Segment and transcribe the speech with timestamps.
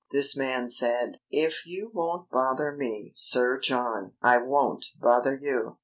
[0.09, 5.77] This man said: "If you won't bother me, Sir John, I won't bother you."